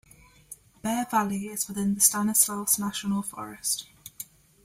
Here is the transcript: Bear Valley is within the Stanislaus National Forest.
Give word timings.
Bear 0.81 1.05
Valley 1.11 1.45
is 1.45 1.67
within 1.67 1.93
the 1.93 2.01
Stanislaus 2.01 2.79
National 2.79 3.21
Forest. 3.21 3.87